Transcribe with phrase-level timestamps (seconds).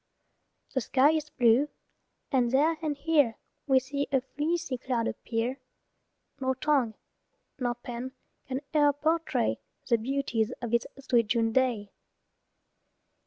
[0.73, 1.69] The sky is blue,
[2.31, 5.59] and there and here We see a fleecy cloud appear;
[6.39, 6.95] Nor tongue
[7.59, 8.13] nor pen
[8.47, 11.91] can e'er portray The beauties of this sweet June day.